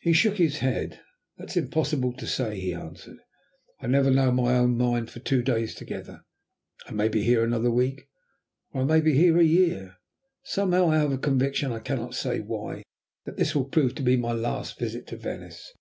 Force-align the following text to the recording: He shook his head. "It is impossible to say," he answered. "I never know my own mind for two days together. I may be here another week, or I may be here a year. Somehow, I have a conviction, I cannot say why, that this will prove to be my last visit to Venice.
He 0.00 0.14
shook 0.14 0.38
his 0.38 0.60
head. 0.60 1.00
"It 1.36 1.50
is 1.50 1.58
impossible 1.58 2.14
to 2.14 2.26
say," 2.26 2.58
he 2.58 2.72
answered. 2.72 3.18
"I 3.80 3.86
never 3.86 4.10
know 4.10 4.32
my 4.32 4.56
own 4.56 4.78
mind 4.78 5.10
for 5.10 5.20
two 5.20 5.42
days 5.42 5.74
together. 5.74 6.22
I 6.86 6.92
may 6.92 7.08
be 7.10 7.22
here 7.22 7.44
another 7.44 7.70
week, 7.70 8.08
or 8.72 8.80
I 8.80 8.84
may 8.84 9.02
be 9.02 9.12
here 9.12 9.36
a 9.36 9.44
year. 9.44 9.96
Somehow, 10.42 10.88
I 10.90 10.96
have 11.00 11.12
a 11.12 11.18
conviction, 11.18 11.70
I 11.70 11.80
cannot 11.80 12.14
say 12.14 12.40
why, 12.40 12.82
that 13.26 13.36
this 13.36 13.54
will 13.54 13.66
prove 13.66 13.94
to 13.96 14.02
be 14.02 14.16
my 14.16 14.32
last 14.32 14.78
visit 14.78 15.06
to 15.08 15.18
Venice. 15.18 15.74